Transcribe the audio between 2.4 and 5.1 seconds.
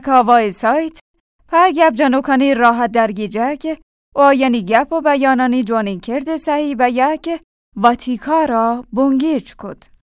راحت در که آینی گپ و